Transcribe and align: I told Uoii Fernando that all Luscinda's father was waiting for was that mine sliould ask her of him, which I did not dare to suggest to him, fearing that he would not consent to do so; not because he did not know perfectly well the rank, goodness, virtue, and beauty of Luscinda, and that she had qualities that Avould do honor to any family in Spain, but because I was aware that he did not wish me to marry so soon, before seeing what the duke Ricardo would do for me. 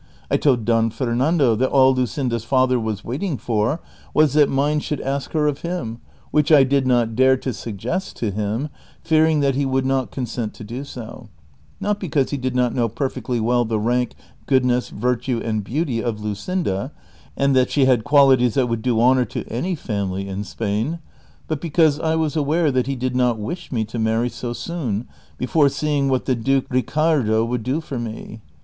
I 0.31 0.37
told 0.37 0.65
Uoii 0.65 0.91
Fernando 0.91 1.53
that 1.55 1.69
all 1.69 1.93
Luscinda's 1.93 2.43
father 2.43 2.79
was 2.79 3.03
waiting 3.05 3.37
for 3.37 3.79
was 4.15 4.33
that 4.33 4.49
mine 4.49 4.79
sliould 4.79 4.99
ask 5.05 5.31
her 5.33 5.45
of 5.45 5.59
him, 5.61 5.99
which 6.31 6.51
I 6.51 6.63
did 6.63 6.87
not 6.87 7.15
dare 7.15 7.37
to 7.37 7.53
suggest 7.53 8.15
to 8.17 8.31
him, 8.31 8.69
fearing 9.03 9.41
that 9.41 9.53
he 9.53 9.63
would 9.63 9.85
not 9.85 10.09
consent 10.09 10.55
to 10.55 10.63
do 10.63 10.83
so; 10.85 11.29
not 11.79 11.99
because 11.99 12.31
he 12.31 12.37
did 12.37 12.55
not 12.55 12.73
know 12.73 12.89
perfectly 12.89 13.39
well 13.39 13.63
the 13.63 13.79
rank, 13.79 14.15
goodness, 14.47 14.89
virtue, 14.89 15.39
and 15.45 15.63
beauty 15.63 16.01
of 16.03 16.19
Luscinda, 16.19 16.89
and 17.37 17.55
that 17.55 17.69
she 17.69 17.85
had 17.85 18.03
qualities 18.03 18.55
that 18.55 18.65
Avould 18.65 18.81
do 18.81 18.99
honor 18.99 19.25
to 19.25 19.45
any 19.49 19.75
family 19.75 20.27
in 20.27 20.43
Spain, 20.43 20.97
but 21.47 21.61
because 21.61 21.99
I 21.99 22.15
was 22.15 22.35
aware 22.35 22.71
that 22.71 22.87
he 22.87 22.95
did 22.95 23.15
not 23.15 23.37
wish 23.37 23.71
me 23.71 23.85
to 23.85 23.99
marry 23.99 24.29
so 24.29 24.51
soon, 24.51 25.07
before 25.37 25.69
seeing 25.69 26.09
what 26.09 26.25
the 26.25 26.33
duke 26.33 26.65
Ricardo 26.71 27.45
would 27.45 27.61
do 27.61 27.79
for 27.79 27.99
me. 27.99 28.41